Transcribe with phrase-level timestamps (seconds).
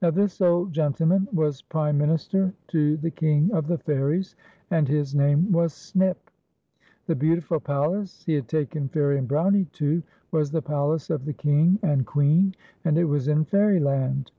[0.00, 4.34] Now this old gentleman was prime minister to the King of the Fairies,
[4.70, 6.30] and his name was Snip.
[7.06, 11.34] The beautiful palace he had taken Fairie and Brownie to was the palace of the
[11.34, 12.54] King and Queen,
[12.86, 14.32] and it was in Fairyland.